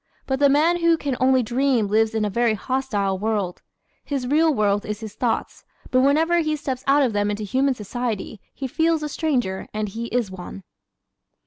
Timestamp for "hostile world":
2.55-3.61